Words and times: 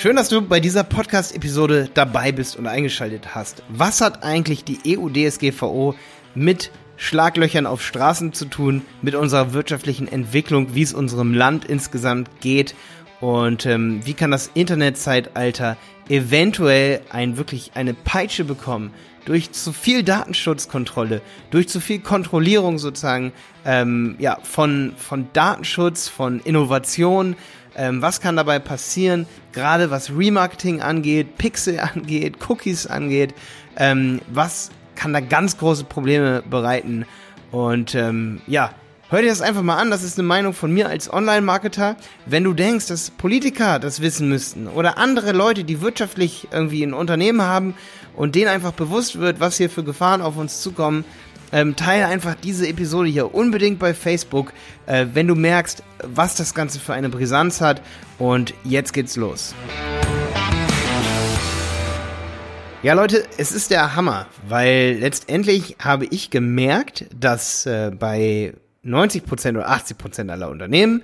Schön, 0.00 0.16
dass 0.16 0.30
du 0.30 0.40
bei 0.40 0.60
dieser 0.60 0.82
Podcast-Episode 0.82 1.90
dabei 1.92 2.32
bist 2.32 2.56
und 2.56 2.66
eingeschaltet 2.66 3.34
hast. 3.34 3.62
Was 3.68 4.00
hat 4.00 4.24
eigentlich 4.24 4.64
die 4.64 4.96
EU-DSGVO 4.96 5.94
mit 6.34 6.70
Schlaglöchern 6.96 7.66
auf 7.66 7.82
Straßen 7.82 8.32
zu 8.32 8.46
tun, 8.46 8.80
mit 9.02 9.14
unserer 9.14 9.52
wirtschaftlichen 9.52 10.08
Entwicklung, 10.08 10.74
wie 10.74 10.80
es 10.80 10.94
unserem 10.94 11.34
Land 11.34 11.66
insgesamt 11.66 12.30
geht 12.40 12.74
und 13.20 13.66
ähm, 13.66 14.00
wie 14.06 14.14
kann 14.14 14.30
das 14.30 14.50
Internetzeitalter 14.54 15.76
eventuell 16.08 17.02
ein 17.10 17.36
wirklich 17.36 17.72
eine 17.74 17.92
Peitsche 17.92 18.44
bekommen 18.44 18.94
durch 19.26 19.52
zu 19.52 19.70
viel 19.70 20.02
Datenschutzkontrolle, 20.02 21.20
durch 21.50 21.68
zu 21.68 21.78
viel 21.78 22.00
Kontrollierung 22.00 22.78
sozusagen 22.78 23.32
ähm, 23.66 24.16
ja 24.18 24.38
von 24.42 24.94
von 24.96 25.28
Datenschutz, 25.34 26.08
von 26.08 26.40
Innovation. 26.40 27.36
Ähm, 27.76 28.02
was 28.02 28.20
kann 28.20 28.36
dabei 28.36 28.58
passieren, 28.58 29.26
gerade 29.52 29.90
was 29.90 30.10
Remarketing 30.10 30.80
angeht, 30.80 31.38
Pixel 31.38 31.80
angeht, 31.94 32.36
Cookies 32.48 32.86
angeht? 32.86 33.34
Ähm, 33.76 34.20
was 34.28 34.70
kann 34.96 35.12
da 35.12 35.20
ganz 35.20 35.56
große 35.58 35.84
Probleme 35.84 36.42
bereiten? 36.48 37.06
Und 37.50 37.94
ähm, 37.94 38.40
ja, 38.46 38.70
Hör 39.10 39.22
dir 39.22 39.28
das 39.28 39.42
einfach 39.42 39.62
mal 39.62 39.76
an, 39.76 39.90
das 39.90 40.04
ist 40.04 40.20
eine 40.20 40.28
Meinung 40.28 40.52
von 40.52 40.72
mir 40.72 40.88
als 40.88 41.12
Online-Marketer. 41.12 41.96
Wenn 42.26 42.44
du 42.44 42.54
denkst, 42.54 42.86
dass 42.86 43.10
Politiker 43.10 43.80
das 43.80 44.00
wissen 44.00 44.28
müssten 44.28 44.68
oder 44.68 44.98
andere 44.98 45.32
Leute, 45.32 45.64
die 45.64 45.80
wirtschaftlich 45.80 46.46
irgendwie 46.52 46.84
ein 46.84 46.94
Unternehmen 46.94 47.42
haben 47.42 47.74
und 48.14 48.36
denen 48.36 48.46
einfach 48.46 48.70
bewusst 48.70 49.18
wird, 49.18 49.40
was 49.40 49.56
hier 49.56 49.68
für 49.68 49.82
Gefahren 49.82 50.22
auf 50.22 50.36
uns 50.36 50.62
zukommen, 50.62 51.04
ähm, 51.52 51.76
teile 51.76 52.06
einfach 52.06 52.34
diese 52.34 52.68
Episode 52.68 53.08
hier 53.08 53.34
unbedingt 53.34 53.78
bei 53.78 53.94
Facebook, 53.94 54.52
äh, 54.86 55.06
wenn 55.12 55.26
du 55.26 55.34
merkst, 55.34 55.82
was 56.02 56.36
das 56.36 56.54
Ganze 56.54 56.80
für 56.80 56.94
eine 56.94 57.08
Brisanz 57.08 57.60
hat. 57.60 57.82
Und 58.18 58.54
jetzt 58.64 58.92
geht's 58.92 59.16
los. 59.16 59.54
Ja, 62.82 62.94
Leute, 62.94 63.24
es 63.36 63.52
ist 63.52 63.70
der 63.70 63.94
Hammer, 63.94 64.26
weil 64.48 64.96
letztendlich 65.00 65.76
habe 65.80 66.06
ich 66.06 66.30
gemerkt, 66.30 67.04
dass 67.14 67.66
äh, 67.66 67.90
bei 67.90 68.54
90% 68.84 69.50
oder 69.50 69.70
80% 69.70 70.30
aller 70.30 70.48
Unternehmen 70.48 71.02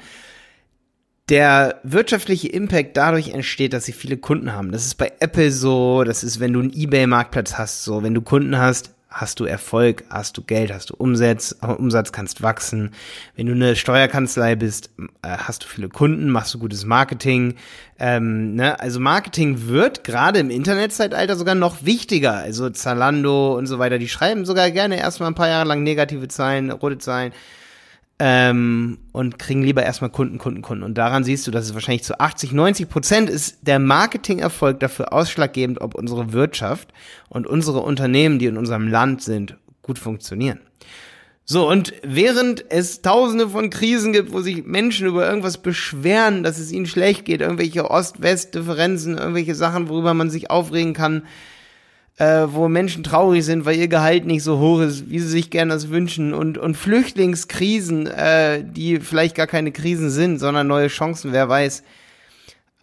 der 1.29 1.81
wirtschaftliche 1.83 2.49
Impact 2.49 2.97
dadurch 2.97 3.31
entsteht, 3.31 3.73
dass 3.73 3.85
sie 3.85 3.93
viele 3.93 4.17
Kunden 4.17 4.53
haben. 4.53 4.71
Das 4.71 4.87
ist 4.87 4.95
bei 4.95 5.13
Apple 5.19 5.51
so, 5.51 6.05
das 6.05 6.23
ist, 6.23 6.39
wenn 6.39 6.53
du 6.53 6.61
einen 6.61 6.73
Ebay-Marktplatz 6.73 7.59
hast, 7.59 7.85
so, 7.85 8.03
wenn 8.03 8.15
du 8.15 8.23
Kunden 8.23 8.57
hast, 8.59 8.95
hast 9.17 9.41
du 9.41 9.45
Erfolg, 9.45 10.05
hast 10.11 10.37
du 10.37 10.43
Geld, 10.43 10.71
hast 10.71 10.91
du 10.91 10.95
Umsatz, 10.95 11.57
Umsatz 11.63 12.13
kannst 12.13 12.43
wachsen. 12.43 12.91
Wenn 13.35 13.47
du 13.47 13.53
eine 13.53 13.75
Steuerkanzlei 13.75 14.57
bist, 14.57 14.91
äh, 15.23 15.29
hast 15.29 15.65
du 15.65 15.69
viele 15.69 15.89
Kunden, 15.89 16.29
machst 16.29 16.53
du 16.53 16.59
gutes 16.59 16.85
Marketing. 16.85 17.55
Ähm, 17.99 18.55
ne? 18.55 18.79
Also 18.79 19.01
Marketing 19.01 19.69
wird 19.69 20.05
gerade 20.05 20.39
im 20.39 20.51
Internetzeitalter 20.51 21.35
sogar 21.37 21.55
noch 21.55 21.85
wichtiger. 21.85 22.35
Also 22.35 22.69
Zalando 22.69 23.57
und 23.57 23.67
so 23.67 23.79
weiter, 23.79 23.99
die 23.99 24.09
schreiben 24.09 24.45
sogar 24.45 24.71
gerne 24.71 24.99
erstmal 24.99 25.31
ein 25.31 25.35
paar 25.35 25.49
Jahre 25.49 25.67
lang 25.67 25.83
negative 25.83 26.29
Zahlen, 26.29 26.71
rote 26.71 26.99
Zahlen 26.99 27.33
ähm, 28.19 28.99
und 29.13 29.39
kriegen 29.39 29.63
lieber 29.63 29.83
erstmal 29.83 30.11
Kunden, 30.11 30.39
Kunden, 30.39 30.63
Kunden. 30.63 30.85
Und 30.85 30.97
daran 30.97 31.25
siehst 31.25 31.47
du, 31.47 31.51
dass 31.51 31.67
es 31.67 31.75
wahrscheinlich 31.75 32.05
zu 32.05 32.19
80, 32.19 32.53
90 32.53 32.89
Prozent 32.89 33.31
ist 33.31 33.59
der 33.63 33.79
Marketingerfolg 33.79 34.81
dafür 34.81 35.13
ausschlaggebend, 35.13 35.81
ob 35.81 35.95
unsere 35.95 36.33
Wirtschaft 36.33 36.89
und 37.29 37.47
unsere 37.47 37.81
Unternehmen, 37.81 38.39
die 38.39 38.47
in 38.47 38.57
unserem 38.57 38.89
Land 38.89 39.23
sind, 39.23 39.57
gut 39.83 39.99
funktionieren. 39.99 40.61
So, 41.49 41.69
und 41.69 41.93
während 42.03 42.65
es 42.71 43.03
tausende 43.03 43.51
von 43.51 43.71
Krisen 43.71 44.13
gibt, 44.13 44.33
wo 44.33 44.41
sich 44.41 44.65
Menschen 44.65 45.07
über 45.07 45.29
irgendwas 45.29 45.59
beschweren, 45.59 46.43
dass 46.43 46.59
es 46.59 46.73
ihnen 46.73 46.87
schlecht 46.87 47.25
geht, 47.25 47.41
irgendwelche 47.41 47.89
Ost-West-Differenzen, 47.89 49.17
irgendwelche 49.17 49.55
Sachen, 49.55 49.89
worüber 49.89 50.13
man 50.13 50.29
sich 50.29 50.51
aufregen 50.51 50.93
kann, 50.93 51.23
äh, 52.19 52.47
wo 52.49 52.69
Menschen 52.69 53.03
traurig 53.03 53.45
sind, 53.45 53.65
weil 53.65 53.77
ihr 53.77 53.89
Gehalt 53.89 54.25
nicht 54.25 54.43
so 54.43 54.59
hoch 54.59 54.81
ist, 54.81 55.11
wie 55.11 55.19
sie 55.19 55.29
sich 55.29 55.51
gerne 55.51 55.75
das 55.75 55.91
wünschen 55.91 56.33
und, 56.33 56.57
und 56.57 56.77
Flüchtlingskrisen, 56.77 58.07
äh, 58.07 58.65
die 58.65 59.01
vielleicht 59.01 59.35
gar 59.35 59.47
keine 59.47 59.73
Krisen 59.73 60.11
sind, 60.11 60.39
sondern 60.39 60.67
neue 60.67 60.89
Chancen, 60.89 61.33
wer 61.33 61.49
weiß. 61.49 61.83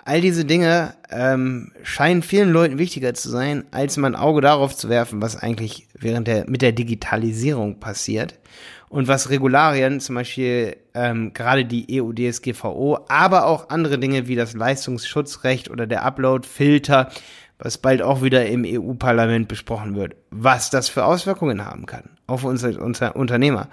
All 0.06 0.19
diese 0.19 0.44
Dinge 0.44 0.96
ähm, 1.09 1.72
scheinen 1.81 2.24
vielen 2.24 2.52
Leuten 2.52 2.78
wichtiger 2.78 3.13
zu 3.13 3.30
sein, 3.30 3.63
als 3.72 3.96
mal 3.96 4.08
ein 4.08 4.16
Auge 4.16 4.41
darauf 4.41 4.75
zu 4.75 4.90
werfen, 4.90 5.22
was 5.22 5.38
eigentlich 5.38 5.88
während 5.97 6.28
der 6.28 6.50
mit 6.50 6.62
der 6.62 6.74
Digitalisierung 6.74 7.79
passiert 7.79 8.38
und 8.90 9.08
was 9.08 9.29
Regularien, 9.29 10.02
zum 10.02 10.16
Beispiel 10.16 10.75
ähm, 10.94 11.34
gerade 11.34 11.66
die 11.66 12.00
EU-DSGVO, 12.00 13.00
aber 13.08 13.47
auch 13.47 13.69
andere 13.69 13.97
Dinge 13.97 14.28
wie 14.28 14.35
das 14.35 14.53
Leistungsschutzrecht 14.53 15.72
oder 15.72 15.88
der 15.88 16.03
Upload-Filter 16.03 17.09
was 17.63 17.78
bald 17.78 18.01
auch 18.01 18.22
wieder 18.22 18.46
im 18.46 18.66
EU-Parlament 18.66 19.47
besprochen 19.47 19.96
wird, 19.96 20.18
was 20.31 20.69
das 20.69 20.90
für 20.90 21.06
Auswirkungen 21.06 21.66
haben 21.66 21.85
kann 21.85 22.09
auf 22.28 22.44
uns 22.44 22.63
als 22.63 22.78
Unternehmer. 23.16 23.69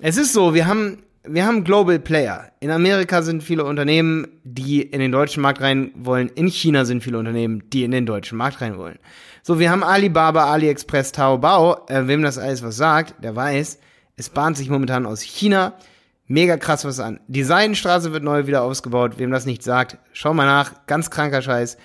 Es 0.00 0.16
ist 0.16 0.32
so, 0.32 0.54
wir 0.54 0.66
haben 0.66 0.98
wir 1.26 1.46
haben 1.46 1.64
Global 1.64 1.98
Player. 1.98 2.52
In 2.60 2.70
Amerika 2.70 3.22
sind 3.22 3.42
viele 3.42 3.64
Unternehmen, 3.64 4.28
die 4.44 4.82
in 4.82 5.00
den 5.00 5.10
deutschen 5.10 5.42
Markt 5.42 5.62
rein 5.62 5.90
wollen. 5.96 6.28
In 6.28 6.48
China 6.48 6.84
sind 6.84 7.02
viele 7.02 7.18
Unternehmen, 7.18 7.62
die 7.70 7.82
in 7.82 7.92
den 7.92 8.04
deutschen 8.04 8.36
Markt 8.36 8.60
rein 8.60 8.76
wollen. 8.76 8.98
So, 9.42 9.58
wir 9.58 9.70
haben 9.70 9.82
Alibaba, 9.82 10.52
AliExpress, 10.52 11.12
Taobao. 11.12 11.86
Äh, 11.88 12.06
wem 12.08 12.22
das 12.22 12.36
alles 12.36 12.62
was 12.62 12.76
sagt, 12.76 13.24
der 13.24 13.34
weiß, 13.34 13.78
es 14.16 14.28
bahnt 14.28 14.58
sich 14.58 14.68
momentan 14.68 15.06
aus 15.06 15.22
China 15.22 15.72
mega 16.26 16.58
krass 16.58 16.84
was 16.84 17.00
an. 17.00 17.20
Die 17.26 17.42
Seidenstraße 17.42 18.12
wird 18.12 18.22
neu 18.22 18.46
wieder 18.46 18.62
ausgebaut. 18.62 19.18
Wem 19.18 19.30
das 19.30 19.46
nicht 19.46 19.62
sagt, 19.62 19.96
schau 20.12 20.34
mal 20.34 20.46
nach. 20.46 20.86
Ganz 20.86 21.10
kranker 21.10 21.40
Scheiß. 21.40 21.78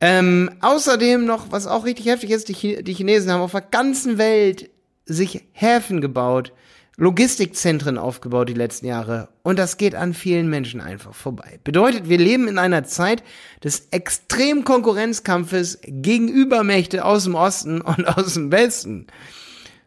Ähm, 0.00 0.50
außerdem 0.60 1.24
noch, 1.24 1.50
was 1.50 1.66
auch 1.66 1.84
richtig 1.84 2.06
heftig 2.06 2.30
ist, 2.30 2.48
die, 2.48 2.82
die 2.82 2.94
Chinesen 2.94 3.30
haben 3.30 3.40
auf 3.40 3.52
der 3.52 3.60
ganzen 3.62 4.18
Welt 4.18 4.70
sich 5.06 5.44
Häfen 5.52 6.00
gebaut, 6.00 6.52
Logistikzentren 6.96 7.98
aufgebaut 7.98 8.48
die 8.48 8.54
letzten 8.54 8.86
Jahre. 8.86 9.28
Und 9.42 9.58
das 9.58 9.78
geht 9.78 9.94
an 9.94 10.14
vielen 10.14 10.48
Menschen 10.48 10.80
einfach 10.80 11.14
vorbei. 11.14 11.58
Bedeutet, 11.64 12.08
wir 12.08 12.18
leben 12.18 12.46
in 12.46 12.58
einer 12.58 12.84
Zeit 12.84 13.24
des 13.62 13.88
extremen 13.90 14.64
Konkurrenzkampfes 14.64 15.80
gegen 15.86 16.28
Übermächte 16.28 17.04
aus 17.04 17.24
dem 17.24 17.34
Osten 17.34 17.80
und 17.80 18.06
aus 18.16 18.34
dem 18.34 18.52
Westen. 18.52 19.08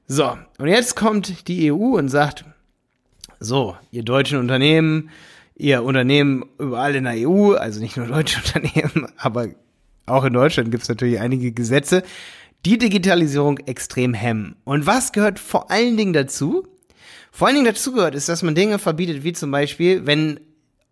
So, 0.07 0.37
und 0.57 0.67
jetzt 0.67 0.95
kommt 0.95 1.47
die 1.47 1.71
EU 1.71 1.97
und 1.97 2.09
sagt, 2.09 2.45
so, 3.39 3.77
ihr 3.91 4.03
deutschen 4.03 4.39
Unternehmen, 4.39 5.09
ihr 5.55 5.83
Unternehmen 5.83 6.45
überall 6.59 6.95
in 6.95 7.05
der 7.05 7.27
EU, 7.27 7.53
also 7.53 7.79
nicht 7.79 7.97
nur 7.97 8.07
deutsche 8.07 8.39
Unternehmen, 8.45 9.07
aber 9.17 9.47
auch 10.07 10.23
in 10.23 10.33
Deutschland 10.33 10.71
gibt 10.71 10.83
es 10.83 10.89
natürlich 10.89 11.19
einige 11.19 11.51
Gesetze, 11.51 12.03
die 12.65 12.77
Digitalisierung 12.77 13.59
extrem 13.59 14.13
hemmen. 14.13 14.55
Und 14.63 14.87
was 14.87 15.11
gehört 15.11 15.39
vor 15.39 15.69
allen 15.69 15.95
Dingen 15.95 16.13
dazu? 16.13 16.67
Vor 17.31 17.47
allen 17.47 17.55
Dingen 17.55 17.67
dazu 17.67 17.91
gehört 17.93 18.15
ist, 18.15 18.29
dass 18.29 18.41
man 18.41 18.55
Dinge 18.55 18.79
verbietet, 18.79 19.23
wie 19.23 19.33
zum 19.33 19.51
Beispiel, 19.51 20.05
wenn 20.05 20.39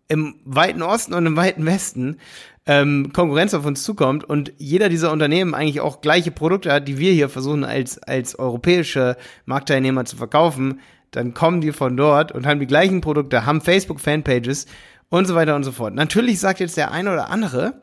im 0.08 0.36
weiten 0.44 0.82
Osten 0.82 1.14
und 1.14 1.26
im 1.26 1.36
weiten 1.36 1.66
Westen 1.66 2.18
ähm, 2.66 3.12
Konkurrenz 3.12 3.54
auf 3.54 3.64
uns 3.64 3.82
zukommt 3.82 4.24
und 4.24 4.52
jeder 4.58 4.88
dieser 4.88 5.12
Unternehmen 5.12 5.54
eigentlich 5.54 5.80
auch 5.80 6.00
gleiche 6.00 6.30
Produkte 6.30 6.72
hat, 6.72 6.86
die 6.86 6.98
wir 6.98 7.12
hier 7.12 7.28
versuchen 7.28 7.64
als, 7.64 7.98
als 7.98 8.38
europäische 8.38 9.16
Marktteilnehmer 9.44 10.04
zu 10.04 10.16
verkaufen, 10.16 10.80
dann 11.10 11.34
kommen 11.34 11.60
die 11.60 11.72
von 11.72 11.96
dort 11.96 12.32
und 12.32 12.46
haben 12.46 12.60
die 12.60 12.66
gleichen 12.66 13.00
Produkte, 13.00 13.46
haben 13.46 13.60
Facebook-Fanpages 13.60 14.66
und 15.08 15.26
so 15.26 15.34
weiter 15.34 15.54
und 15.56 15.64
so 15.64 15.72
fort. 15.72 15.94
Natürlich 15.94 16.40
sagt 16.40 16.60
jetzt 16.60 16.76
der 16.76 16.90
eine 16.90 17.12
oder 17.12 17.30
andere, 17.30 17.80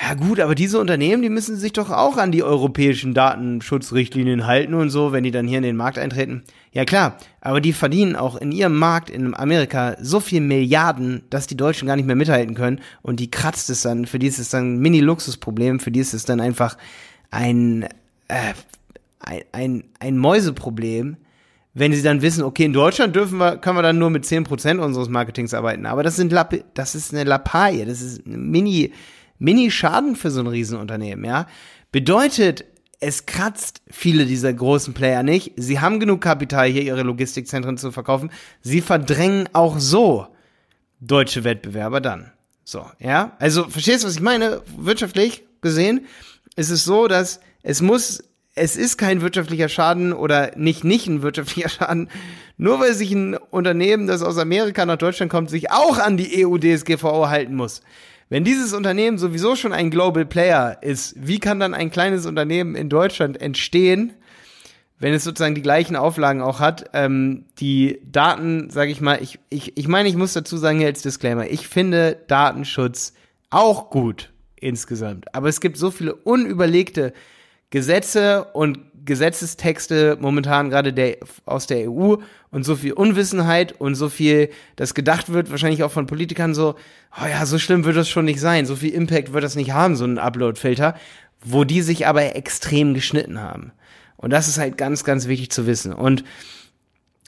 ja 0.00 0.14
gut, 0.14 0.40
aber 0.40 0.56
diese 0.56 0.80
Unternehmen, 0.80 1.22
die 1.22 1.28
müssen 1.28 1.56
sich 1.56 1.72
doch 1.72 1.90
auch 1.90 2.16
an 2.16 2.32
die 2.32 2.42
europäischen 2.42 3.14
Datenschutzrichtlinien 3.14 4.44
halten 4.44 4.74
und 4.74 4.90
so, 4.90 5.12
wenn 5.12 5.22
die 5.22 5.30
dann 5.30 5.46
hier 5.46 5.58
in 5.58 5.62
den 5.62 5.76
Markt 5.76 5.98
eintreten. 5.98 6.42
Ja 6.72 6.84
klar, 6.84 7.16
aber 7.40 7.60
die 7.60 7.72
verdienen 7.72 8.16
auch 8.16 8.36
in 8.36 8.50
ihrem 8.50 8.76
Markt 8.76 9.08
in 9.08 9.34
Amerika 9.36 9.96
so 10.00 10.18
viel 10.18 10.40
Milliarden, 10.40 11.22
dass 11.30 11.46
die 11.46 11.56
Deutschen 11.56 11.86
gar 11.86 11.94
nicht 11.94 12.06
mehr 12.06 12.16
mithalten 12.16 12.56
können 12.56 12.80
und 13.02 13.20
die 13.20 13.30
kratzt 13.30 13.70
es 13.70 13.82
dann, 13.82 14.06
für 14.06 14.18
die 14.18 14.26
ist 14.26 14.40
es 14.40 14.48
dann 14.48 14.74
ein 14.74 14.78
Mini-Luxusproblem, 14.80 15.78
für 15.78 15.92
die 15.92 16.00
ist 16.00 16.12
es 16.12 16.24
dann 16.24 16.40
einfach 16.40 16.76
ein, 17.30 17.84
äh, 18.26 18.52
ein, 19.20 19.42
ein, 19.52 19.84
ein 20.00 20.18
Mäuseproblem, 20.18 21.18
wenn 21.72 21.92
sie 21.92 22.02
dann 22.02 22.20
wissen, 22.20 22.42
okay, 22.42 22.64
in 22.64 22.72
Deutschland 22.72 23.14
dürfen 23.14 23.38
wir, 23.38 23.58
können 23.58 23.78
wir 23.78 23.82
dann 23.82 23.98
nur 23.98 24.10
mit 24.10 24.24
10% 24.24 24.78
unseres 24.78 25.08
Marketings 25.08 25.54
arbeiten, 25.54 25.86
aber 25.86 26.02
das 26.02 26.16
sind 26.16 26.32
Lapp, 26.32 26.52
das 26.74 26.96
ist 26.96 27.14
eine 27.14 27.22
Lappalie, 27.22 27.86
das 27.86 28.02
ist 28.02 28.26
eine 28.26 28.38
Mini- 28.38 28.92
Mini-Schaden 29.38 30.16
für 30.16 30.30
so 30.30 30.40
ein 30.40 30.46
Riesenunternehmen, 30.46 31.24
ja. 31.24 31.46
Bedeutet, 31.92 32.64
es 33.00 33.26
kratzt 33.26 33.82
viele 33.90 34.24
dieser 34.24 34.52
großen 34.52 34.94
Player 34.94 35.22
nicht. 35.22 35.52
Sie 35.56 35.80
haben 35.80 36.00
genug 36.00 36.22
Kapital, 36.22 36.68
hier 36.68 36.82
ihre 36.82 37.02
Logistikzentren 37.02 37.76
zu 37.76 37.92
verkaufen. 37.92 38.30
Sie 38.62 38.80
verdrängen 38.80 39.48
auch 39.52 39.78
so 39.78 40.26
deutsche 41.00 41.44
Wettbewerber 41.44 42.00
dann. 42.00 42.32
So, 42.64 42.86
ja. 42.98 43.36
Also, 43.38 43.68
verstehst 43.68 44.02
du, 44.04 44.08
was 44.08 44.14
ich 44.14 44.22
meine? 44.22 44.62
Wirtschaftlich 44.76 45.44
gesehen 45.60 46.06
ist 46.56 46.70
es 46.70 46.84
so, 46.84 47.08
dass 47.08 47.40
es 47.62 47.82
muss, 47.82 48.24
es 48.54 48.76
ist 48.76 48.96
kein 48.96 49.20
wirtschaftlicher 49.20 49.68
Schaden 49.68 50.12
oder 50.12 50.52
nicht 50.56 50.84
nicht 50.84 51.06
ein 51.06 51.22
wirtschaftlicher 51.22 51.68
Schaden, 51.68 52.08
nur 52.56 52.80
weil 52.80 52.94
sich 52.94 53.12
ein 53.12 53.36
Unternehmen, 53.36 54.06
das 54.06 54.22
aus 54.22 54.38
Amerika 54.38 54.86
nach 54.86 54.96
Deutschland 54.96 55.30
kommt, 55.30 55.50
sich 55.50 55.70
auch 55.70 55.98
an 55.98 56.16
die 56.16 56.46
EU-DSGVO 56.46 57.28
halten 57.28 57.54
muss. 57.54 57.82
Wenn 58.34 58.42
dieses 58.42 58.72
Unternehmen 58.72 59.16
sowieso 59.16 59.54
schon 59.54 59.72
ein 59.72 59.92
Global 59.92 60.26
Player 60.26 60.78
ist, 60.82 61.14
wie 61.16 61.38
kann 61.38 61.60
dann 61.60 61.72
ein 61.72 61.92
kleines 61.92 62.26
Unternehmen 62.26 62.74
in 62.74 62.88
Deutschland 62.88 63.40
entstehen, 63.40 64.12
wenn 64.98 65.14
es 65.14 65.22
sozusagen 65.22 65.54
die 65.54 65.62
gleichen 65.62 65.94
Auflagen 65.94 66.42
auch 66.42 66.58
hat, 66.58 66.90
ähm, 66.94 67.44
die 67.60 68.00
Daten, 68.10 68.70
sage 68.70 68.90
ich 68.90 69.00
mal, 69.00 69.22
ich, 69.22 69.38
ich, 69.50 69.78
ich 69.78 69.86
meine, 69.86 70.08
ich 70.08 70.16
muss 70.16 70.32
dazu 70.32 70.56
sagen 70.56 70.78
hier 70.78 70.88
als 70.88 71.02
Disclaimer, 71.02 71.46
ich 71.46 71.68
finde 71.68 72.24
Datenschutz 72.26 73.14
auch 73.50 73.88
gut 73.88 74.32
insgesamt. 74.56 75.32
Aber 75.32 75.48
es 75.48 75.60
gibt 75.60 75.76
so 75.76 75.92
viele 75.92 76.16
unüberlegte 76.16 77.12
Gesetze 77.70 78.44
und 78.52 78.78
Gesetzestexte 79.04 80.16
momentan 80.20 80.70
gerade 80.70 80.92
der, 80.92 81.18
aus 81.44 81.66
der 81.66 81.90
EU 81.90 82.16
und 82.50 82.64
so 82.64 82.76
viel 82.76 82.92
Unwissenheit 82.92 83.72
und 83.72 83.94
so 83.96 84.08
viel, 84.08 84.48
dass 84.76 84.94
gedacht 84.94 85.32
wird, 85.32 85.50
wahrscheinlich 85.50 85.82
auch 85.82 85.92
von 85.92 86.06
Politikern 86.06 86.54
so, 86.54 86.74
oh 87.20 87.26
ja, 87.26 87.44
so 87.44 87.58
schlimm 87.58 87.84
wird 87.84 87.96
das 87.96 88.08
schon 88.08 88.24
nicht 88.24 88.40
sein, 88.40 88.64
so 88.64 88.76
viel 88.76 88.94
Impact 88.94 89.32
wird 89.32 89.44
das 89.44 89.56
nicht 89.56 89.72
haben, 89.72 89.96
so 89.96 90.04
ein 90.04 90.18
Upload-Filter, 90.18 90.94
wo 91.44 91.64
die 91.64 91.82
sich 91.82 92.06
aber 92.06 92.34
extrem 92.34 92.94
geschnitten 92.94 93.40
haben. 93.40 93.72
Und 94.16 94.32
das 94.32 94.48
ist 94.48 94.58
halt 94.58 94.78
ganz, 94.78 95.04
ganz 95.04 95.28
wichtig 95.28 95.50
zu 95.50 95.66
wissen. 95.66 95.92
Und 95.92 96.24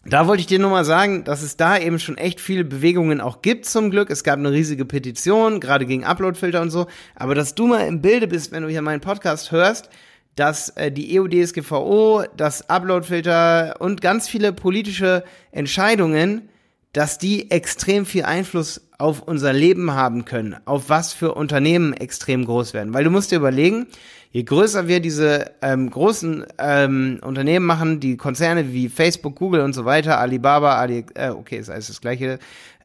da 0.08 0.28
wollte 0.28 0.40
ich 0.40 0.46
dir 0.46 0.60
nur 0.60 0.70
mal 0.70 0.84
sagen, 0.84 1.24
dass 1.24 1.42
es 1.42 1.56
da 1.56 1.76
eben 1.76 1.98
schon 1.98 2.16
echt 2.16 2.40
viele 2.40 2.64
Bewegungen 2.64 3.20
auch 3.20 3.42
gibt 3.42 3.66
zum 3.66 3.90
Glück. 3.90 4.08
Es 4.08 4.22
gab 4.22 4.38
eine 4.38 4.52
riesige 4.52 4.84
Petition, 4.84 5.58
gerade 5.58 5.84
gegen 5.84 6.04
Uploadfilter 6.04 6.62
und 6.62 6.70
so. 6.70 6.86
Aber 7.16 7.34
dass 7.34 7.56
du 7.56 7.66
mal 7.66 7.86
im 7.88 8.00
Bilde 8.00 8.28
bist, 8.28 8.52
wenn 8.52 8.62
du 8.62 8.68
hier 8.68 8.82
meinen 8.82 9.00
Podcast 9.00 9.50
hörst, 9.50 9.90
dass 10.36 10.68
äh, 10.70 10.92
die 10.92 11.18
EU-DSGVO, 11.18 12.24
das 12.36 12.68
Uploadfilter 12.70 13.76
und 13.80 14.00
ganz 14.00 14.28
viele 14.28 14.52
politische 14.52 15.24
Entscheidungen, 15.50 16.48
dass 16.92 17.18
die 17.18 17.50
extrem 17.50 18.06
viel 18.06 18.24
Einfluss 18.24 18.88
auf 18.98 19.22
unser 19.22 19.52
Leben 19.52 19.92
haben 19.92 20.24
können, 20.24 20.56
auf 20.64 20.88
was 20.88 21.12
für 21.12 21.34
Unternehmen 21.34 21.92
extrem 21.92 22.44
groß 22.44 22.72
werden. 22.72 22.94
Weil 22.94 23.04
du 23.04 23.10
musst 23.10 23.30
dir 23.30 23.36
überlegen, 23.36 23.86
je 24.30 24.42
größer 24.44 24.88
wir 24.88 25.00
diese 25.00 25.52
ähm, 25.60 25.90
großen 25.90 26.46
ähm, 26.58 27.18
Unternehmen 27.22 27.66
machen, 27.66 28.00
die 28.00 28.16
Konzerne 28.16 28.72
wie 28.72 28.88
Facebook, 28.88 29.36
Google 29.36 29.60
und 29.60 29.74
so 29.74 29.84
weiter, 29.84 30.18
Alibaba, 30.18 30.76
Ali, 30.76 31.04
äh, 31.14 31.30
okay, 31.30 31.58
ist 31.58 31.70
alles 31.70 31.88
das 31.88 32.00
gleiche, 32.00 32.38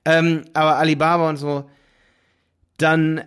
ähm, 0.04 0.44
aber 0.54 0.78
Alibaba 0.78 1.30
und 1.30 1.38
so, 1.38 1.70
dann 2.78 3.24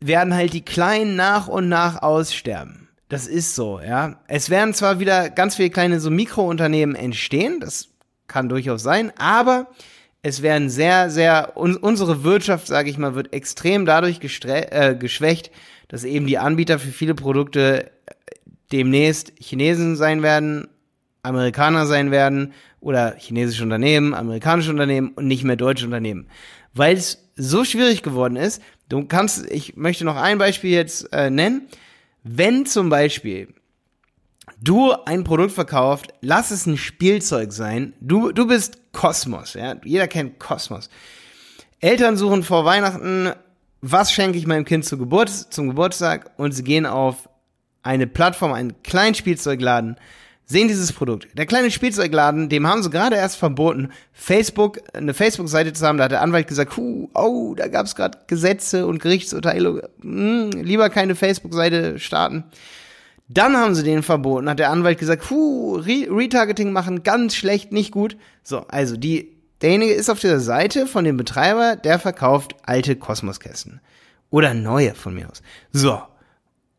werden 0.00 0.34
halt 0.34 0.52
die 0.52 0.64
Kleinen 0.64 1.16
nach 1.16 1.48
und 1.48 1.68
nach 1.68 2.02
aussterben. 2.02 2.83
Das 3.08 3.26
ist 3.26 3.54
so, 3.54 3.80
ja. 3.80 4.20
Es 4.28 4.50
werden 4.50 4.74
zwar 4.74 4.98
wieder 4.98 5.30
ganz 5.30 5.56
viele 5.56 5.70
kleine 5.70 6.00
so 6.00 6.10
Mikrounternehmen 6.10 6.96
entstehen, 6.96 7.60
das 7.60 7.88
kann 8.26 8.48
durchaus 8.48 8.82
sein, 8.82 9.12
aber 9.18 9.68
es 10.22 10.40
werden 10.40 10.70
sehr, 10.70 11.10
sehr, 11.10 11.52
un 11.56 11.76
unsere 11.76 12.24
Wirtschaft, 12.24 12.66
sage 12.66 12.88
ich 12.88 12.96
mal, 12.96 13.14
wird 13.14 13.34
extrem 13.34 13.84
dadurch 13.84 14.20
äh, 14.22 14.94
geschwächt, 14.94 15.50
dass 15.88 16.04
eben 16.04 16.26
die 16.26 16.38
Anbieter 16.38 16.78
für 16.78 16.88
viele 16.88 17.14
Produkte 17.14 17.90
demnächst 18.72 19.32
Chinesen 19.38 19.96
sein 19.96 20.22
werden, 20.22 20.68
Amerikaner 21.22 21.86
sein 21.86 22.10
werden 22.10 22.54
oder 22.80 23.16
chinesische 23.18 23.62
Unternehmen, 23.62 24.14
amerikanische 24.14 24.70
Unternehmen 24.70 25.12
und 25.14 25.26
nicht 25.26 25.44
mehr 25.44 25.56
deutsche 25.56 25.84
Unternehmen. 25.84 26.26
Weil 26.72 26.96
es 26.96 27.30
so 27.36 27.64
schwierig 27.64 28.02
geworden 28.02 28.36
ist, 28.36 28.62
du 28.88 29.04
kannst, 29.06 29.50
ich 29.50 29.76
möchte 29.76 30.04
noch 30.04 30.16
ein 30.16 30.38
Beispiel 30.38 30.70
jetzt 30.70 31.12
äh, 31.12 31.30
nennen, 31.30 31.68
wenn 32.24 32.66
zum 32.66 32.88
Beispiel 32.88 33.54
du 34.60 34.92
ein 34.92 35.24
Produkt 35.24 35.52
verkauft, 35.52 36.14
lass 36.20 36.50
es 36.50 36.66
ein 36.66 36.76
Spielzeug 36.76 37.52
sein. 37.52 37.92
Du, 38.00 38.32
du 38.32 38.46
bist 38.46 38.78
Kosmos, 38.92 39.54
ja. 39.54 39.76
Jeder 39.84 40.08
kennt 40.08 40.38
Kosmos. 40.38 40.88
Eltern 41.80 42.16
suchen 42.16 42.42
vor 42.42 42.64
Weihnachten, 42.64 43.32
was 43.82 44.10
schenke 44.10 44.38
ich 44.38 44.46
meinem 44.46 44.64
Kind 44.64 44.86
zu 44.86 44.96
Geburt, 44.96 45.28
zum 45.28 45.68
Geburtstag 45.68 46.30
und 46.38 46.52
sie 46.52 46.64
gehen 46.64 46.86
auf 46.86 47.28
eine 47.82 48.06
Plattform, 48.06 48.52
einen 48.54 48.82
kleinen 48.82 49.14
Spielzeugladen, 49.14 49.96
sehen 50.46 50.68
dieses 50.68 50.92
Produkt. 50.92 51.28
Der 51.36 51.46
kleine 51.46 51.70
Spielzeugladen, 51.70 52.48
dem 52.48 52.66
haben 52.66 52.82
sie 52.82 52.90
gerade 52.90 53.16
erst 53.16 53.36
verboten, 53.36 53.90
Facebook, 54.12 54.80
eine 54.92 55.14
Facebook-Seite 55.14 55.72
zu 55.72 55.86
haben. 55.86 55.98
Da 55.98 56.04
hat 56.04 56.12
der 56.12 56.22
Anwalt 56.22 56.48
gesagt, 56.48 56.76
huh, 56.76 57.08
oh, 57.14 57.54
da 57.54 57.68
gab 57.68 57.86
es 57.86 57.94
gerade 57.94 58.18
Gesetze 58.26 58.86
und 58.86 59.00
Gerichtsurteile. 59.00 59.90
Hm, 60.02 60.50
lieber 60.50 60.90
keine 60.90 61.14
Facebook-Seite 61.14 61.98
starten. 61.98 62.44
Dann 63.28 63.56
haben 63.56 63.74
sie 63.74 63.82
den 63.82 64.02
verboten, 64.02 64.50
hat 64.50 64.58
der 64.58 64.70
Anwalt 64.70 64.98
gesagt, 64.98 65.30
huh, 65.30 65.76
Re 65.76 66.06
Retargeting 66.10 66.72
machen, 66.72 67.02
ganz 67.02 67.34
schlecht, 67.34 67.72
nicht 67.72 67.90
gut. 67.90 68.18
So, 68.42 68.66
also 68.68 68.98
die, 68.98 69.32
derjenige 69.62 69.94
ist 69.94 70.10
auf 70.10 70.20
dieser 70.20 70.40
Seite 70.40 70.86
von 70.86 71.04
dem 71.04 71.16
Betreiber, 71.16 71.76
der 71.76 71.98
verkauft 71.98 72.54
alte 72.64 72.96
Kosmoskästen. 72.96 73.80
Oder 74.28 74.52
neue 74.52 74.94
von 74.94 75.14
mir 75.14 75.30
aus. 75.30 75.42
So. 75.72 76.02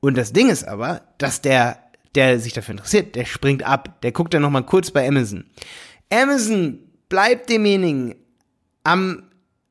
Und 0.01 0.17
das 0.17 0.33
Ding 0.33 0.49
ist 0.49 0.67
aber, 0.67 1.01
dass 1.17 1.41
der 1.41 1.77
der 2.15 2.39
sich 2.39 2.53
dafür 2.53 2.73
interessiert, 2.73 3.15
der 3.15 3.25
springt 3.25 3.63
ab, 3.63 4.01
der 4.01 4.11
guckt 4.11 4.33
dann 4.33 4.41
nochmal 4.41 4.65
kurz 4.65 4.91
bei 4.91 5.07
Amazon. 5.07 5.45
Amazon 6.11 6.79
bleibt 7.09 7.49
demjenigen 7.49 8.15
am, 8.83 9.23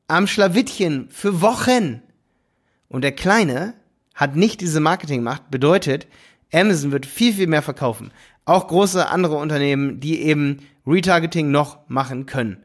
am 0.09 0.27
Schlawittchen 0.27 1.09
für 1.11 1.41
Wochen. 1.41 2.03
Und 2.89 3.03
der 3.03 3.13
Kleine 3.13 3.75
hat 4.15 4.37
nicht 4.37 4.61
diese 4.61 4.81
Marketingmacht, 4.81 5.51
bedeutet, 5.51 6.07
Amazon 6.53 6.93
wird 6.93 7.07
viel, 7.07 7.33
viel 7.33 7.47
mehr 7.47 7.63
verkaufen. 7.63 8.13
Auch 8.45 8.69
große 8.69 9.09
andere 9.09 9.37
Unternehmen, 9.37 10.01
die 10.01 10.21
eben 10.23 10.61
Retargeting 10.87 11.51
noch 11.51 11.79
machen 11.89 12.27
können. 12.27 12.63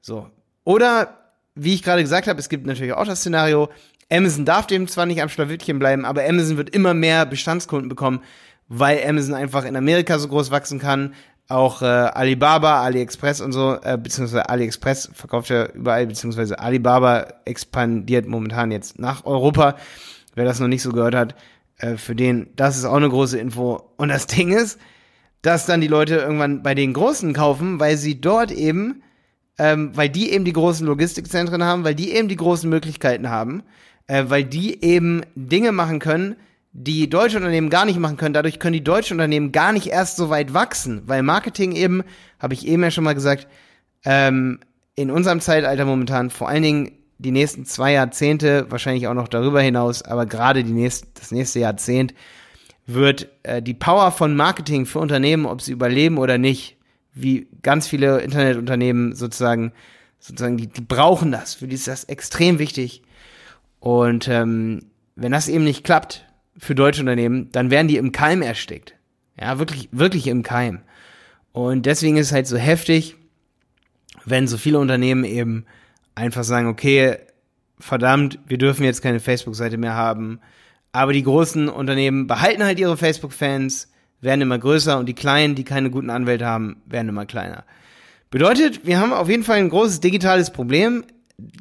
So. 0.00 0.30
Oder, 0.64 1.32
wie 1.54 1.74
ich 1.74 1.82
gerade 1.82 2.02
gesagt 2.02 2.28
habe, 2.28 2.38
es 2.38 2.48
gibt 2.48 2.66
natürlich 2.66 2.92
auch 2.92 3.04
das 3.04 3.20
Szenario, 3.20 3.68
Amazon 4.10 4.44
darf 4.44 4.66
dem 4.66 4.86
zwar 4.86 5.06
nicht 5.06 5.20
am 5.20 5.28
Schlawittchen 5.28 5.78
bleiben, 5.78 6.04
aber 6.04 6.24
Amazon 6.24 6.56
wird 6.56 6.70
immer 6.70 6.94
mehr 6.94 7.26
Bestandskunden 7.26 7.88
bekommen, 7.88 8.20
weil 8.68 9.06
Amazon 9.06 9.34
einfach 9.34 9.64
in 9.64 9.76
Amerika 9.76 10.18
so 10.18 10.28
groß 10.28 10.50
wachsen 10.50 10.78
kann. 10.78 11.14
Auch 11.48 11.80
äh, 11.80 11.84
Alibaba, 11.86 12.82
AliExpress 12.82 13.40
und 13.40 13.52
so, 13.52 13.78
äh, 13.82 13.96
beziehungsweise 13.96 14.48
AliExpress 14.48 15.10
verkauft 15.14 15.48
ja 15.48 15.66
überall, 15.66 16.06
beziehungsweise 16.06 16.58
Alibaba 16.58 17.28
expandiert 17.44 18.26
momentan 18.26 18.72
jetzt 18.72 18.98
nach 18.98 19.24
Europa. 19.24 19.76
Wer 20.34 20.44
das 20.44 20.58
noch 20.58 20.66
nicht 20.66 20.82
so 20.82 20.90
gehört 20.90 21.14
hat, 21.14 21.36
äh, 21.78 21.96
für 21.96 22.16
den, 22.16 22.48
das 22.56 22.76
ist 22.76 22.84
auch 22.84 22.96
eine 22.96 23.08
große 23.08 23.38
Info. 23.38 23.92
Und 23.96 24.08
das 24.08 24.26
Ding 24.26 24.50
ist, 24.50 24.78
dass 25.42 25.66
dann 25.66 25.80
die 25.80 25.86
Leute 25.86 26.16
irgendwann 26.16 26.64
bei 26.64 26.74
den 26.74 26.92
Großen 26.92 27.32
kaufen, 27.32 27.78
weil 27.78 27.96
sie 27.96 28.20
dort 28.20 28.50
eben, 28.50 29.02
ähm, 29.58 29.92
weil 29.94 30.08
die 30.08 30.32
eben 30.32 30.44
die 30.44 30.52
großen 30.52 30.84
Logistikzentren 30.84 31.62
haben, 31.62 31.84
weil 31.84 31.94
die 31.94 32.12
eben 32.12 32.26
die 32.26 32.36
großen 32.36 32.68
Möglichkeiten 32.68 33.30
haben, 33.30 33.62
äh, 34.08 34.24
weil 34.26 34.42
die 34.42 34.82
eben 34.82 35.22
Dinge 35.36 35.70
machen 35.70 36.00
können, 36.00 36.34
die 36.78 37.08
deutsche 37.08 37.38
Unternehmen 37.38 37.70
gar 37.70 37.86
nicht 37.86 37.98
machen 37.98 38.18
können. 38.18 38.34
Dadurch 38.34 38.58
können 38.58 38.74
die 38.74 38.84
deutschen 38.84 39.14
Unternehmen 39.14 39.50
gar 39.50 39.72
nicht 39.72 39.86
erst 39.86 40.16
so 40.16 40.28
weit 40.28 40.52
wachsen, 40.52 41.02
weil 41.06 41.22
Marketing 41.22 41.72
eben, 41.72 42.02
habe 42.38 42.52
ich 42.52 42.66
eben 42.66 42.82
ja 42.82 42.90
schon 42.90 43.04
mal 43.04 43.14
gesagt, 43.14 43.48
ähm, 44.04 44.60
in 44.94 45.10
unserem 45.10 45.40
Zeitalter 45.40 45.86
momentan 45.86 46.28
vor 46.28 46.50
allen 46.50 46.62
Dingen 46.62 46.92
die 47.16 47.30
nächsten 47.30 47.64
zwei 47.64 47.92
Jahrzehnte, 47.92 48.70
wahrscheinlich 48.70 49.08
auch 49.08 49.14
noch 49.14 49.28
darüber 49.28 49.62
hinaus, 49.62 50.02
aber 50.02 50.26
gerade 50.26 50.64
die 50.64 50.72
nächst, 50.72 51.06
das 51.14 51.30
nächste 51.30 51.60
Jahrzehnt 51.60 52.12
wird 52.84 53.28
äh, 53.42 53.62
die 53.62 53.74
Power 53.74 54.12
von 54.12 54.36
Marketing 54.36 54.84
für 54.84 54.98
Unternehmen, 54.98 55.46
ob 55.46 55.62
sie 55.62 55.72
überleben 55.72 56.18
oder 56.18 56.36
nicht, 56.36 56.76
wie 57.14 57.48
ganz 57.62 57.88
viele 57.88 58.20
Internetunternehmen 58.20 59.14
sozusagen, 59.14 59.72
sozusagen, 60.18 60.58
die, 60.58 60.66
die 60.66 60.82
brauchen 60.82 61.32
das, 61.32 61.54
für 61.54 61.66
die 61.66 61.74
ist 61.74 61.88
das 61.88 62.04
extrem 62.04 62.58
wichtig. 62.58 63.02
Und 63.80 64.28
ähm, 64.28 64.82
wenn 65.14 65.32
das 65.32 65.48
eben 65.48 65.64
nicht 65.64 65.82
klappt, 65.82 66.25
für 66.58 66.74
deutsche 66.74 67.00
Unternehmen, 67.00 67.50
dann 67.52 67.70
werden 67.70 67.88
die 67.88 67.96
im 67.96 68.12
Keim 68.12 68.42
erstickt. 68.42 68.94
Ja, 69.40 69.58
wirklich, 69.58 69.88
wirklich 69.92 70.26
im 70.26 70.42
Keim. 70.42 70.80
Und 71.52 71.86
deswegen 71.86 72.16
ist 72.16 72.28
es 72.28 72.32
halt 72.32 72.46
so 72.46 72.56
heftig, 72.56 73.16
wenn 74.24 74.48
so 74.48 74.58
viele 74.58 74.78
Unternehmen 74.78 75.24
eben 75.24 75.66
einfach 76.14 76.44
sagen, 76.44 76.68
okay, 76.68 77.16
verdammt, 77.78 78.38
wir 78.46 78.58
dürfen 78.58 78.84
jetzt 78.84 79.02
keine 79.02 79.20
Facebook-Seite 79.20 79.76
mehr 79.76 79.94
haben. 79.94 80.40
Aber 80.92 81.12
die 81.12 81.22
großen 81.22 81.68
Unternehmen 81.68 82.26
behalten 82.26 82.64
halt 82.64 82.78
ihre 82.78 82.96
Facebook-Fans, 82.96 83.92
werden 84.20 84.40
immer 84.40 84.58
größer 84.58 84.98
und 84.98 85.06
die 85.06 85.14
kleinen, 85.14 85.54
die 85.54 85.64
keine 85.64 85.90
guten 85.90 86.10
Anwälte 86.10 86.46
haben, 86.46 86.82
werden 86.86 87.08
immer 87.08 87.26
kleiner. 87.26 87.64
Bedeutet, 88.30 88.86
wir 88.86 88.98
haben 88.98 89.12
auf 89.12 89.28
jeden 89.28 89.44
Fall 89.44 89.58
ein 89.58 89.68
großes 89.68 90.00
digitales 90.00 90.50
Problem 90.50 91.04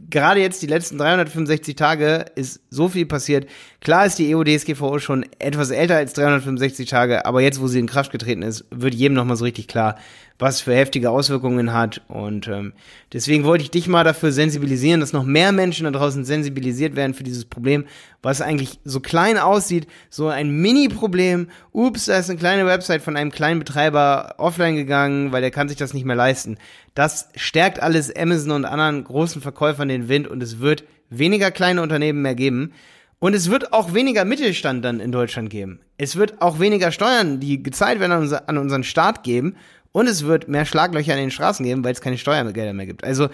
gerade 0.10 0.40
jetzt 0.40 0.62
die 0.62 0.68
letzten 0.68 0.98
365 0.98 1.76
Tage 1.76 2.26
ist 2.36 2.62
so 2.70 2.88
viel 2.88 3.06
passiert. 3.06 3.50
Klar 3.82 4.06
ist 4.06 4.18
die 4.18 4.34
EU-DSGVO 4.34 5.00
schon 5.00 5.26
etwas 5.40 5.70
älter 5.70 5.98
als 5.98 6.14
365 6.14 6.90
Tage, 6.90 7.26
aber 7.26 7.42
jetzt, 7.42 7.60
wo 7.60 7.68
sie 7.68 7.80
in 7.80 7.88
Kraft 7.88 8.12
getreten 8.12 8.42
ist, 8.42 8.66
wird 8.72 8.96
jedem 8.96 9.16
nochmal 9.16 9.36
so 9.36 9.44
richtig 9.44 9.68
klar, 9.68 9.98
was 10.38 10.60
für 10.60 10.76
heftige 10.76 11.10
Auswirkungen 11.10 11.74
hat. 11.74 12.02
Und 12.08 12.48
ähm, 12.48 12.74
deswegen 13.14 13.46
wollte 13.46 13.64
ich 13.64 13.72
dich 13.72 13.88
mal 13.88 14.04
dafür 14.04 14.32
sensibilisieren, 14.32 15.00
dass 15.00 15.14
noch 15.14 15.24
mehr 15.24 15.52
Menschen 15.52 15.86
da 15.86 15.92
draußen 15.92 16.26
sensibilisiert 16.26 16.96
werden 16.96 17.14
für 17.14 17.24
dieses 17.24 17.46
Problem, 17.46 17.86
was 18.22 18.42
eigentlich 18.42 18.80
so 18.84 19.00
klein 19.00 19.38
aussieht, 19.38 19.88
so 20.10 20.28
ein 20.28 20.50
Mini-Problem. 20.50 21.48
Ups, 21.72 22.06
da 22.06 22.18
ist 22.18 22.30
eine 22.30 22.40
kleine 22.40 22.66
Website 22.66 23.02
von 23.02 23.16
einem 23.16 23.32
kleinen 23.32 23.60
Betreiber 23.60 24.36
offline 24.38 24.76
gegangen, 24.76 25.32
weil 25.32 25.42
der 25.42 25.52
kann 25.52 25.70
sich 25.70 25.78
das 25.78 25.94
nicht 25.94 26.06
mehr 26.06 26.16
leisten. 26.16 26.58
Das 26.96 27.30
stärkt 27.36 27.82
alles 27.82 28.14
Amazon 28.16 28.52
und 28.52 28.66
anderen 28.66 29.04
großen 29.04 29.42
Verkäufern 29.42 29.88
den 29.88 30.10
Wind 30.10 30.28
und 30.28 30.44
es 30.44 30.60
wird 30.60 30.84
weniger 31.10 31.52
kleine 31.52 31.82
Unternehmen 31.82 32.22
mehr 32.22 32.36
geben. 32.36 32.74
Und 33.20 33.34
es 33.34 33.50
wird 33.50 33.74
auch 33.74 33.94
weniger 33.94 34.26
Mittelstand 34.26 34.84
dann 34.84 35.00
in 35.00 35.12
Deutschland 35.12 35.50
geben. 35.50 35.80
Es 35.98 36.16
wird 36.18 36.42
auch 36.42 36.60
weniger 36.60 36.92
Steuern, 36.92 37.40
die 37.40 37.64
gezahlt 37.64 38.00
werden, 38.00 38.12
an, 38.12 38.22
unser, 38.22 38.50
an 38.50 38.58
unseren 38.58 38.84
Staat 38.84 39.24
geben. 39.24 39.56
Und 39.96 40.08
es 40.08 40.26
wird 40.26 40.50
mehr 40.50 40.66
Schlaglöcher 40.66 41.14
an 41.14 41.20
den 41.20 41.32
Straßen 41.32 41.66
geben, 41.66 41.86
weil 41.86 41.94
es 41.94 42.02
keine 42.02 42.18
Steuergelder 42.18 42.74
mehr 42.74 42.86
gibt. 42.86 43.06
Also 43.06 43.30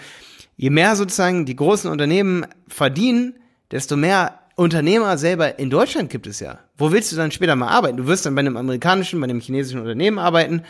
je 0.56 0.70
mehr 0.70 0.94
sozusagen 0.94 1.44
die 1.44 1.56
großen 1.56 1.90
Unternehmen 1.90 2.46
verdienen, 2.68 3.34
desto 3.72 3.96
mehr 3.96 4.38
Unternehmer 4.54 5.18
selber 5.18 5.58
in 5.58 5.70
Deutschland 5.70 6.08
gibt 6.08 6.28
es 6.28 6.38
ja. 6.38 6.60
Wo 6.78 6.92
willst 6.92 7.10
du 7.10 7.16
dann 7.16 7.32
später 7.32 7.56
mal 7.56 7.66
arbeiten? 7.66 7.96
Du 7.96 8.06
wirst 8.06 8.26
dann 8.26 8.36
bei 8.36 8.42
einem 8.42 8.56
amerikanischen, 8.56 9.18
bei 9.18 9.24
einem 9.24 9.40
chinesischen 9.40 9.80
Unternehmen 9.80 10.20
arbeiten. 10.20 10.62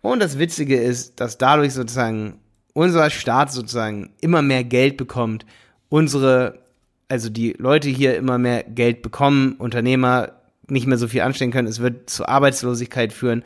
Und 0.00 0.20
das 0.20 0.38
Witzige 0.38 0.80
ist, 0.80 1.20
dass 1.20 1.36
dadurch 1.36 1.74
sozusagen 1.74 2.40
unser 2.72 3.10
Staat 3.10 3.52
sozusagen 3.52 4.14
immer 4.22 4.40
mehr 4.40 4.64
Geld 4.64 4.96
bekommt, 4.96 5.44
unsere, 5.90 6.60
also 7.08 7.28
die 7.28 7.52
Leute 7.58 7.90
hier 7.90 8.16
immer 8.16 8.38
mehr 8.38 8.64
Geld 8.64 9.02
bekommen, 9.02 9.56
Unternehmer 9.58 10.32
nicht 10.66 10.86
mehr 10.86 10.96
so 10.96 11.08
viel 11.08 11.20
anstellen 11.20 11.50
können, 11.50 11.68
es 11.68 11.80
wird 11.80 12.08
zu 12.08 12.26
Arbeitslosigkeit 12.26 13.12
führen. 13.12 13.44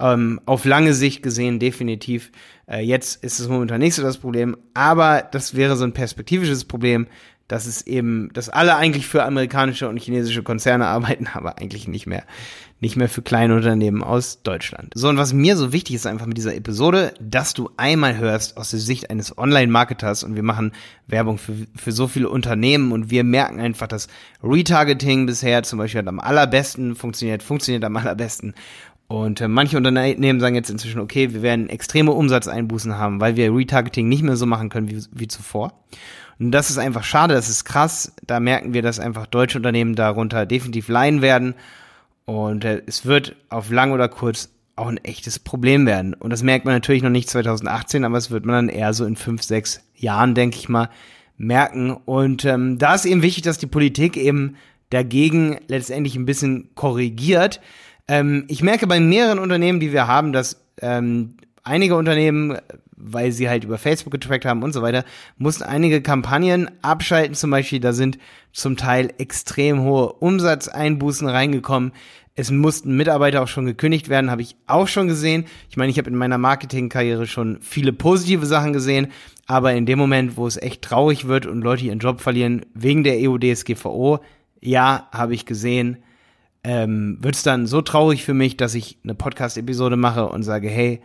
Ähm, 0.00 0.40
auf 0.46 0.64
lange 0.64 0.94
Sicht 0.94 1.22
gesehen 1.22 1.58
definitiv. 1.58 2.32
Äh, 2.66 2.80
jetzt 2.80 3.22
ist 3.22 3.38
es 3.38 3.48
momentan 3.48 3.80
nicht 3.80 3.94
so 3.94 4.02
das 4.02 4.18
Problem, 4.18 4.56
aber 4.74 5.22
das 5.30 5.54
wäre 5.54 5.76
so 5.76 5.84
ein 5.84 5.92
perspektivisches 5.92 6.64
Problem, 6.64 7.06
dass 7.50 7.66
es 7.66 7.84
eben, 7.86 8.30
dass 8.32 8.48
alle 8.48 8.76
eigentlich 8.76 9.08
für 9.08 9.24
amerikanische 9.24 9.88
und 9.88 9.98
chinesische 9.98 10.44
Konzerne 10.44 10.86
arbeiten, 10.86 11.26
aber 11.32 11.58
eigentlich 11.58 11.88
nicht 11.88 12.06
mehr, 12.06 12.22
nicht 12.78 12.96
mehr 12.96 13.08
für 13.08 13.22
kleine 13.22 13.56
Unternehmen 13.56 14.04
aus 14.04 14.42
Deutschland. 14.42 14.92
So, 14.94 15.08
und 15.08 15.16
was 15.16 15.32
mir 15.32 15.56
so 15.56 15.72
wichtig 15.72 15.96
ist 15.96 16.06
einfach 16.06 16.26
mit 16.26 16.36
dieser 16.36 16.54
Episode, 16.54 17.12
dass 17.20 17.52
du 17.52 17.68
einmal 17.76 18.16
hörst 18.16 18.56
aus 18.56 18.70
der 18.70 18.78
Sicht 18.78 19.10
eines 19.10 19.36
Online-Marketers 19.36 20.22
und 20.22 20.36
wir 20.36 20.44
machen 20.44 20.72
Werbung 21.08 21.38
für, 21.38 21.52
für 21.74 21.92
so 21.92 22.06
viele 22.06 22.28
Unternehmen 22.28 22.92
und 22.92 23.10
wir 23.10 23.24
merken 23.24 23.60
einfach, 23.60 23.88
dass 23.88 24.06
Retargeting 24.44 25.26
bisher 25.26 25.64
zum 25.64 25.80
Beispiel 25.80 26.06
am 26.06 26.20
allerbesten 26.20 26.94
funktioniert, 26.94 27.42
funktioniert 27.42 27.84
am 27.84 27.96
allerbesten. 27.96 28.54
Und 29.10 29.40
äh, 29.40 29.48
manche 29.48 29.76
Unternehmen 29.76 30.38
sagen 30.38 30.54
jetzt 30.54 30.70
inzwischen, 30.70 31.00
okay, 31.00 31.34
wir 31.34 31.42
werden 31.42 31.68
extreme 31.68 32.12
Umsatzeinbußen 32.12 32.96
haben, 32.96 33.20
weil 33.20 33.34
wir 33.34 33.52
Retargeting 33.52 34.08
nicht 34.08 34.22
mehr 34.22 34.36
so 34.36 34.46
machen 34.46 34.68
können 34.68 34.88
wie, 34.88 35.02
wie 35.10 35.26
zuvor. 35.26 35.72
Und 36.38 36.52
das 36.52 36.70
ist 36.70 36.78
einfach 36.78 37.02
schade, 37.02 37.34
das 37.34 37.48
ist 37.48 37.64
krass. 37.64 38.12
Da 38.24 38.38
merken 38.38 38.72
wir, 38.72 38.82
dass 38.82 39.00
einfach 39.00 39.26
deutsche 39.26 39.58
Unternehmen 39.58 39.96
darunter 39.96 40.46
definitiv 40.46 40.86
leiden 40.86 41.22
werden. 41.22 41.54
Und 42.24 42.64
äh, 42.64 42.82
es 42.86 43.04
wird 43.04 43.34
auf 43.48 43.72
lang 43.72 43.90
oder 43.90 44.08
kurz 44.08 44.50
auch 44.76 44.86
ein 44.86 44.98
echtes 44.98 45.40
Problem 45.40 45.86
werden. 45.86 46.14
Und 46.14 46.30
das 46.30 46.44
merkt 46.44 46.64
man 46.64 46.74
natürlich 46.74 47.02
noch 47.02 47.10
nicht 47.10 47.28
2018, 47.28 48.04
aber 48.04 48.16
es 48.16 48.30
wird 48.30 48.44
man 48.44 48.54
dann 48.54 48.68
eher 48.68 48.94
so 48.94 49.04
in 49.04 49.16
fünf, 49.16 49.42
sechs 49.42 49.80
Jahren, 49.96 50.36
denke 50.36 50.56
ich 50.56 50.68
mal, 50.68 50.88
merken. 51.36 51.90
Und 51.90 52.44
ähm, 52.44 52.78
da 52.78 52.94
ist 52.94 53.06
eben 53.06 53.22
wichtig, 53.22 53.42
dass 53.42 53.58
die 53.58 53.66
Politik 53.66 54.16
eben 54.16 54.54
dagegen 54.90 55.58
letztendlich 55.66 56.14
ein 56.14 56.26
bisschen 56.26 56.70
korrigiert. 56.76 57.60
Ähm, 58.10 58.44
ich 58.48 58.62
merke 58.62 58.86
bei 58.86 59.00
mehreren 59.00 59.38
Unternehmen, 59.38 59.80
die 59.80 59.92
wir 59.92 60.08
haben, 60.08 60.32
dass 60.32 60.60
ähm, 60.82 61.36
einige 61.62 61.96
Unternehmen 61.96 62.58
weil 63.00 63.32
sie 63.32 63.48
halt 63.48 63.64
über 63.64 63.78
Facebook 63.78 64.12
getrackt 64.12 64.44
haben 64.44 64.62
und 64.62 64.72
so 64.72 64.82
weiter, 64.82 65.04
mussten 65.38 65.64
einige 65.64 66.02
Kampagnen 66.02 66.70
abschalten. 66.82 67.34
Zum 67.34 67.50
Beispiel, 67.50 67.80
da 67.80 67.92
sind 67.92 68.18
zum 68.52 68.76
Teil 68.76 69.12
extrem 69.18 69.80
hohe 69.82 70.12
Umsatzeinbußen 70.12 71.28
reingekommen. 71.28 71.92
Es 72.34 72.50
mussten 72.50 72.96
Mitarbeiter 72.96 73.42
auch 73.42 73.48
schon 73.48 73.66
gekündigt 73.66 74.08
werden, 74.08 74.30
habe 74.30 74.42
ich 74.42 74.56
auch 74.66 74.88
schon 74.88 75.08
gesehen. 75.08 75.46
Ich 75.68 75.76
meine, 75.76 75.90
ich 75.90 75.98
habe 75.98 76.10
in 76.10 76.16
meiner 76.16 76.38
Marketingkarriere 76.38 77.26
schon 77.26 77.58
viele 77.60 77.92
positive 77.92 78.46
Sachen 78.46 78.72
gesehen, 78.72 79.08
aber 79.46 79.72
in 79.72 79.84
dem 79.86 79.98
Moment, 79.98 80.36
wo 80.36 80.46
es 80.46 80.56
echt 80.56 80.82
traurig 80.82 81.26
wird 81.26 81.46
und 81.46 81.62
Leute 81.62 81.84
ihren 81.84 81.98
Job 81.98 82.20
verlieren 82.20 82.64
wegen 82.74 83.02
der 83.02 83.16
EU-DSGVO, 83.18 84.20
ja, 84.60 85.08
habe 85.12 85.34
ich 85.34 85.44
gesehen, 85.44 85.98
ähm, 86.64 87.18
wird 87.20 87.36
es 87.36 87.42
dann 87.42 87.66
so 87.66 87.80
traurig 87.80 88.24
für 88.24 88.34
mich, 88.34 88.56
dass 88.56 88.74
ich 88.74 88.98
eine 89.04 89.14
Podcast-Episode 89.14 89.96
mache 89.96 90.26
und 90.26 90.42
sage, 90.42 90.68
hey, 90.68 91.00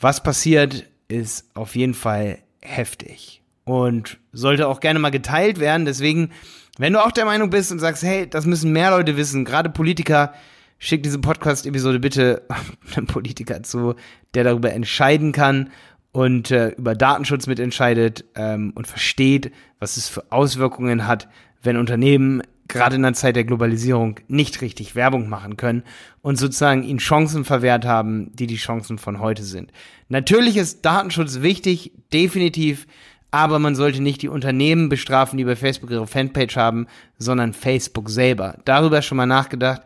was 0.00 0.22
passiert, 0.22 0.86
ist 1.08 1.46
auf 1.54 1.76
jeden 1.76 1.94
Fall 1.94 2.38
heftig 2.60 3.42
und 3.64 4.18
sollte 4.32 4.68
auch 4.68 4.80
gerne 4.80 4.98
mal 4.98 5.10
geteilt 5.10 5.60
werden. 5.60 5.84
Deswegen, 5.84 6.30
wenn 6.78 6.92
du 6.92 7.04
auch 7.04 7.12
der 7.12 7.24
Meinung 7.24 7.50
bist 7.50 7.70
und 7.70 7.78
sagst, 7.78 8.02
hey, 8.02 8.28
das 8.28 8.46
müssen 8.46 8.72
mehr 8.72 8.90
Leute 8.90 9.16
wissen, 9.16 9.44
gerade 9.44 9.70
Politiker, 9.70 10.32
schick 10.78 11.02
diese 11.02 11.18
Podcast-Episode 11.18 12.00
bitte 12.00 12.42
einem 12.96 13.06
Politiker 13.06 13.62
zu, 13.62 13.94
der 14.34 14.44
darüber 14.44 14.72
entscheiden 14.72 15.32
kann 15.32 15.70
und 16.10 16.50
äh, 16.50 16.70
über 16.70 16.94
Datenschutz 16.94 17.46
mitentscheidet 17.46 18.24
ähm, 18.34 18.72
und 18.74 18.86
versteht, 18.86 19.52
was 19.78 19.96
es 19.96 20.08
für 20.08 20.24
Auswirkungen 20.30 21.06
hat, 21.06 21.28
wenn 21.62 21.76
Unternehmen 21.76 22.42
gerade 22.72 22.96
in 22.96 23.02
der 23.02 23.12
Zeit 23.12 23.36
der 23.36 23.44
Globalisierung 23.44 24.16
nicht 24.28 24.60
richtig 24.60 24.94
Werbung 24.94 25.28
machen 25.28 25.56
können 25.56 25.82
und 26.22 26.36
sozusagen 26.36 26.82
ihnen 26.82 26.98
Chancen 26.98 27.44
verwehrt 27.44 27.84
haben, 27.84 28.34
die 28.34 28.46
die 28.46 28.56
Chancen 28.56 28.98
von 28.98 29.20
heute 29.20 29.44
sind. 29.44 29.70
Natürlich 30.08 30.56
ist 30.56 30.84
Datenschutz 30.84 31.40
wichtig, 31.40 31.92
definitiv, 32.12 32.86
aber 33.30 33.58
man 33.58 33.74
sollte 33.74 34.02
nicht 34.02 34.22
die 34.22 34.28
Unternehmen 34.28 34.88
bestrafen, 34.88 35.38
die 35.38 35.44
bei 35.44 35.56
Facebook 35.56 35.90
ihre 35.90 36.06
Fanpage 36.06 36.56
haben, 36.56 36.86
sondern 37.18 37.52
Facebook 37.52 38.10
selber. 38.10 38.58
Darüber 38.64 39.00
schon 39.02 39.16
mal 39.16 39.26
nachgedacht. 39.26 39.82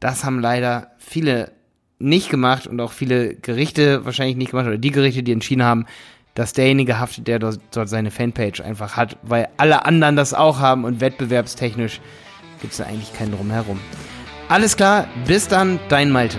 Das 0.00 0.24
haben 0.24 0.40
leider 0.40 0.92
viele 0.98 1.52
nicht 1.98 2.30
gemacht 2.30 2.66
und 2.66 2.80
auch 2.80 2.92
viele 2.92 3.34
Gerichte 3.34 4.04
wahrscheinlich 4.04 4.36
nicht 4.36 4.50
gemacht 4.50 4.66
oder 4.66 4.78
die 4.78 4.90
Gerichte, 4.90 5.22
die 5.22 5.32
entschieden 5.32 5.62
haben, 5.62 5.86
dass 6.34 6.52
derjenige 6.52 6.98
haftet, 6.98 7.26
der 7.28 7.38
dort, 7.38 7.60
seine 7.88 8.10
Fanpage 8.10 8.60
einfach 8.60 8.96
hat, 8.96 9.16
weil 9.22 9.48
alle 9.56 9.84
anderen 9.84 10.16
das 10.16 10.32
auch 10.32 10.58
haben 10.58 10.84
und 10.84 11.00
wettbewerbstechnisch 11.00 12.00
gibt 12.60 12.72
es 12.72 12.78
da 12.78 12.84
eigentlich 12.84 13.12
keinen 13.12 13.32
Drumherum. 13.32 13.80
Alles 14.48 14.76
klar, 14.76 15.06
bis 15.26 15.48
dann, 15.48 15.78
dein 15.88 16.10
Malte. 16.10 16.38